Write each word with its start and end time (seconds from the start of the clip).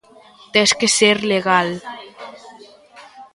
Tes 0.53 0.71
que 0.79 0.87
ser 0.97 1.17
legal. 1.33 1.67